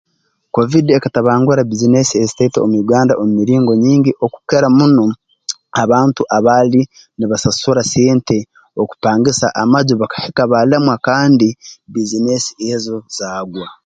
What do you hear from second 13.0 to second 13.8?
zaagwa